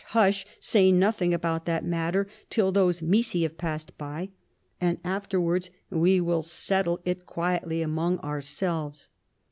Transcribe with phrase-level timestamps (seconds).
[0.17, 4.29] hush I say nothing about that matter till those wissi have passed by,
[4.81, 9.09] and afterwards we will settle it quietly among our selves.'